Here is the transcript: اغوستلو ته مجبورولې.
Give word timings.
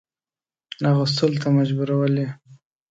اغوستلو 0.91 1.39
ته 1.41 1.47
مجبورولې. 1.57 2.27